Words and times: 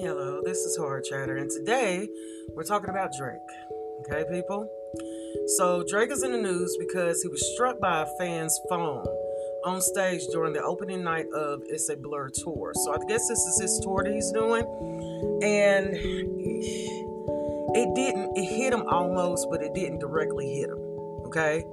Hello, 0.00 0.40
this 0.44 0.58
is 0.58 0.76
Hard 0.76 1.02
Chatter, 1.02 1.38
and 1.38 1.50
today 1.50 2.08
we're 2.54 2.62
talking 2.62 2.88
about 2.88 3.10
Drake. 3.18 3.40
Okay, 4.02 4.24
people? 4.30 4.70
So, 5.56 5.84
Drake 5.88 6.12
is 6.12 6.22
in 6.22 6.30
the 6.30 6.38
news 6.38 6.76
because 6.78 7.20
he 7.20 7.28
was 7.28 7.44
struck 7.54 7.80
by 7.80 8.02
a 8.02 8.06
fan's 8.16 8.56
phone 8.68 9.04
on 9.64 9.80
stage 9.80 10.20
during 10.32 10.52
the 10.52 10.62
opening 10.62 11.02
night 11.02 11.26
of 11.34 11.62
It's 11.66 11.88
a 11.88 11.96
Blur 11.96 12.28
tour. 12.28 12.74
So, 12.76 12.92
I 12.92 12.98
guess 13.08 13.26
this 13.26 13.40
is 13.40 13.60
his 13.60 13.80
tour 13.82 14.04
that 14.04 14.14
he's 14.14 14.30
doing, 14.30 14.62
and 15.42 15.96
it 17.74 17.94
didn't, 17.96 18.36
it 18.36 18.44
hit 18.44 18.72
him 18.72 18.82
almost, 18.82 19.48
but 19.50 19.64
it 19.64 19.74
didn't 19.74 19.98
directly 19.98 20.60
hit 20.60 20.70
him. 20.70 20.78
Okay? 21.26 21.64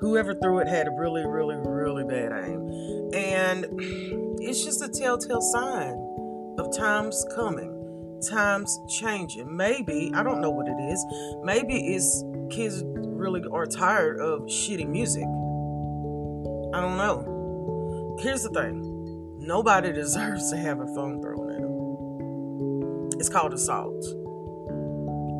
Whoever 0.00 0.34
threw 0.34 0.58
it 0.58 0.66
had 0.66 0.88
a 0.88 0.90
really, 0.90 1.24
really, 1.24 1.54
really 1.54 2.02
bad 2.02 2.32
aim. 2.44 3.12
And 3.14 3.66
it's 4.40 4.64
just 4.64 4.82
a 4.82 4.88
telltale 4.88 5.40
sign 5.40 6.07
times 6.76 7.24
coming, 7.34 8.20
times 8.28 8.78
changing. 9.00 9.56
Maybe, 9.56 10.12
I 10.14 10.22
don't 10.22 10.40
know 10.40 10.50
what 10.50 10.68
it 10.68 10.80
is. 10.90 11.04
Maybe 11.42 11.94
it's 11.94 12.24
kids 12.50 12.82
really 12.86 13.42
are 13.52 13.66
tired 13.66 14.20
of 14.20 14.42
shitty 14.42 14.88
music. 14.88 15.24
I 16.74 16.80
don't 16.80 16.96
know. 16.96 18.16
Here's 18.20 18.42
the 18.42 18.50
thing 18.50 19.36
nobody 19.38 19.92
deserves 19.94 20.50
to 20.50 20.56
have 20.56 20.80
a 20.80 20.86
phone 20.94 21.22
thrown 21.22 21.50
at 21.50 21.60
them. 21.60 23.20
It's 23.20 23.28
called 23.28 23.54
assault. 23.54 24.04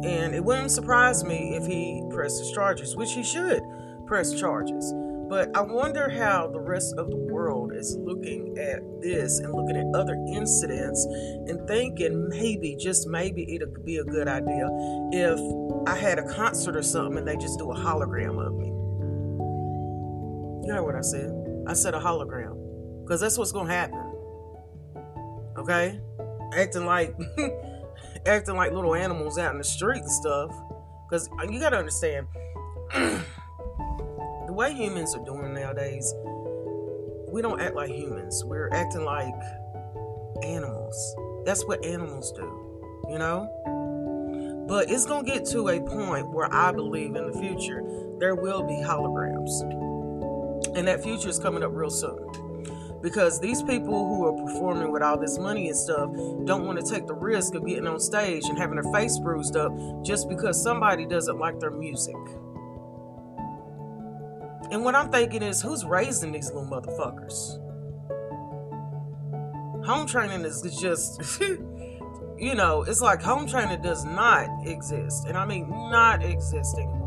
And 0.05 0.35
it 0.35 0.45
wouldn't 0.45 0.71
surprise 0.71 1.25
me 1.25 1.57
if 1.57 1.67
he 1.67 2.05
presses 2.11 2.53
charges, 2.53 2.97
which 2.97 3.13
he 3.13 3.25
should 3.25 3.63
press 4.07 4.33
charges. 4.33 4.95
But 5.29 5.55
I 5.57 5.61
wonder 5.61 6.09
how 6.09 6.49
the 6.49 6.61
rest 6.61 6.95
of 6.97 7.11
the 7.11 7.17
world 7.17 7.73
is 7.75 7.97
looking 7.99 8.57
at 8.59 8.81
this 9.03 9.39
and 9.39 9.53
looking 9.53 9.77
at 9.77 9.87
other 9.95 10.15
incidents 10.33 11.05
and 11.47 11.69
thinking 11.69 12.29
maybe, 12.29 12.77
just 12.77 13.07
maybe, 13.07 13.55
it'd 13.55 13.85
be 13.85 13.99
a 13.99 14.05
good 14.05 14.27
idea 14.27 14.69
if 15.13 15.39
I 15.87 15.97
had 15.97 16.19
a 16.19 16.27
concert 16.35 16.77
or 16.77 16.83
something 16.83 17.19
and 17.19 17.29
they 17.29 17.37
just 17.37 17.59
do 17.59 17.71
a 17.71 17.77
hologram 17.77 18.45
of 18.45 18.55
me. 18.55 18.69
You 20.67 20.75
heard 20.75 20.83
what 20.83 20.95
I 20.95 21.03
said? 21.03 21.31
I 21.67 21.75
said 21.75 21.95
a 21.95 22.01
hologram. 22.01 23.05
Because 23.05 23.21
that's 23.21 23.37
what's 23.37 23.53
going 23.53 23.67
to 23.69 23.73
happen. 23.73 24.13
Okay? 25.59 26.01
Acting 26.55 26.87
like. 26.87 27.15
acting 28.27 28.57
like 28.57 28.73
little 28.73 28.95
animals 28.95 29.39
out 29.39 29.53
in 29.53 29.59
the 29.59 29.65
street 29.65 30.01
and 30.01 30.11
stuff. 30.11 30.51
Because 31.09 31.29
you 31.51 31.59
got 31.59 31.71
to 31.71 31.79
understand, 31.79 32.27
way 34.59 34.75
humans 34.75 35.15
are 35.15 35.25
doing 35.25 35.55
nowadays, 35.55 36.13
we 37.31 37.41
don't 37.41 37.61
act 37.61 37.77
like 37.77 37.91
humans. 37.91 38.45
We're 38.45 38.69
acting 38.73 39.05
like 39.05 39.33
animals. 40.43 41.17
That's 41.47 41.65
what 41.65 41.85
animals 41.85 42.33
do, 42.33 42.43
you 43.09 43.19
know? 43.19 43.47
But 44.69 44.91
it's 44.91 45.07
going 45.07 45.25
to 45.25 45.31
get 45.31 45.45
to 45.51 45.69
a 45.69 45.81
point 45.81 46.29
where 46.33 46.53
I 46.53 46.73
believe 46.73 47.15
in 47.15 47.31
the 47.31 47.39
future 47.39 47.85
there 48.19 48.35
will 48.35 48.65
be 48.65 48.75
holograms. 48.75 49.63
And 50.77 50.89
that 50.89 51.05
future 51.05 51.29
is 51.29 51.39
coming 51.39 51.63
up 51.63 51.71
real 51.73 51.89
soon. 51.89 52.19
Because 53.01 53.39
these 53.39 53.63
people 53.63 54.09
who 54.09 54.27
are 54.27 54.45
performing 54.45 54.91
with 54.91 55.03
all 55.03 55.17
this 55.17 55.39
money 55.39 55.69
and 55.69 55.77
stuff 55.77 56.11
don't 56.47 56.67
want 56.67 56.85
to 56.85 56.93
take 56.93 57.07
the 57.07 57.15
risk 57.15 57.55
of 57.55 57.65
getting 57.65 57.87
on 57.87 58.01
stage 58.01 58.43
and 58.47 58.59
having 58.59 58.75
their 58.75 58.93
face 58.93 59.21
bruised 59.21 59.57
up 59.57 59.73
just 60.03 60.29
because 60.29 60.61
somebody 60.61 61.07
doesn't 61.07 61.39
like 61.39 61.61
their 61.61 61.71
music. 61.71 62.17
And 64.71 64.85
what 64.85 64.95
I'm 64.95 65.11
thinking 65.11 65.43
is, 65.43 65.63
who's 65.63 65.85
raising 65.85 66.33
these 66.33 66.53
little 66.53 66.67
motherfuckers? 66.67 67.65
Home 69.87 70.07
training 70.07 70.45
is 70.45 70.61
just, 70.79 71.41
you 72.39 72.55
know, 72.55 72.83
it's 72.83 73.01
like 73.01 73.23
home 73.23 73.47
training 73.47 73.81
does 73.81 74.05
not 74.05 74.49
exist. 74.67 75.27
And 75.27 75.39
I 75.39 75.47
mean, 75.47 75.71
not 75.71 76.23
exist 76.23 76.77
anymore. 76.77 76.99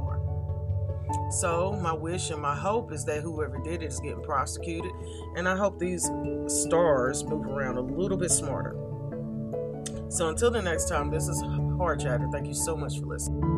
So, 1.29 1.73
my 1.81 1.93
wish 1.93 2.31
and 2.31 2.41
my 2.41 2.55
hope 2.55 2.91
is 2.91 3.05
that 3.05 3.21
whoever 3.21 3.59
did 3.59 3.83
it 3.83 3.87
is 3.87 3.99
getting 3.99 4.23
prosecuted. 4.23 4.91
And 5.35 5.47
I 5.47 5.55
hope 5.55 5.77
these 5.77 6.09
stars 6.47 7.23
move 7.23 7.45
around 7.45 7.77
a 7.77 7.81
little 7.81 8.17
bit 8.17 8.31
smarter. 8.31 8.75
So, 10.09 10.29
until 10.29 10.51
the 10.51 10.61
next 10.61 10.89
time, 10.89 11.11
this 11.11 11.27
is 11.27 11.41
Hard 11.77 11.99
Chatter. 11.99 12.27
Thank 12.31 12.47
you 12.47 12.53
so 12.53 12.75
much 12.75 12.99
for 12.99 13.05
listening. 13.05 13.50